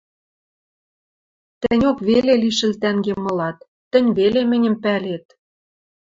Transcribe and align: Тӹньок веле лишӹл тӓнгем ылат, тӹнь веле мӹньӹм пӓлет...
Тӹньок 1.61 1.97
веле 2.07 2.33
лишӹл 2.41 2.73
тӓнгем 2.81 3.23
ылат, 3.31 3.57
тӹнь 3.91 4.09
веле 4.17 4.41
мӹньӹм 4.51 4.75
пӓлет... 4.83 5.25